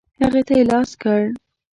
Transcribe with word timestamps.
هغې 0.21 0.41
ته 0.47 0.53
یې 0.57 0.63
لاس 0.71 0.89
کړ. 1.01 1.21